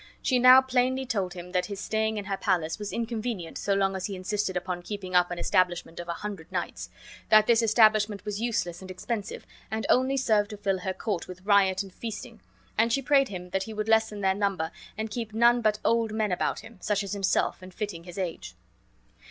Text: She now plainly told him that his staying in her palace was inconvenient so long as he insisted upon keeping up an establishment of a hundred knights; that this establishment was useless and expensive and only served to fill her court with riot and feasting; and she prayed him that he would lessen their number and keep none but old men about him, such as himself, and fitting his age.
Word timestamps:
She 0.23 0.39
now 0.39 0.63
plainly 0.63 1.05
told 1.05 1.35
him 1.35 1.51
that 1.51 1.67
his 1.67 1.79
staying 1.79 2.17
in 2.17 2.25
her 2.25 2.35
palace 2.35 2.79
was 2.79 2.91
inconvenient 2.91 3.55
so 3.59 3.75
long 3.75 3.95
as 3.95 4.07
he 4.07 4.15
insisted 4.15 4.57
upon 4.57 4.81
keeping 4.81 5.13
up 5.13 5.29
an 5.29 5.37
establishment 5.37 5.99
of 5.99 6.07
a 6.07 6.13
hundred 6.13 6.51
knights; 6.51 6.89
that 7.29 7.45
this 7.45 7.61
establishment 7.61 8.25
was 8.25 8.41
useless 8.41 8.81
and 8.81 8.89
expensive 8.89 9.45
and 9.69 9.85
only 9.91 10.17
served 10.17 10.49
to 10.49 10.57
fill 10.57 10.79
her 10.79 10.93
court 10.95 11.27
with 11.27 11.45
riot 11.45 11.83
and 11.83 11.93
feasting; 11.93 12.41
and 12.79 12.91
she 12.91 13.03
prayed 13.03 13.29
him 13.29 13.51
that 13.51 13.63
he 13.69 13.75
would 13.75 13.87
lessen 13.87 14.21
their 14.21 14.33
number 14.33 14.71
and 14.97 15.11
keep 15.11 15.35
none 15.35 15.61
but 15.61 15.77
old 15.85 16.11
men 16.11 16.31
about 16.31 16.61
him, 16.61 16.79
such 16.81 17.03
as 17.03 17.13
himself, 17.13 17.61
and 17.61 17.71
fitting 17.71 18.05
his 18.05 18.17
age. 18.17 18.55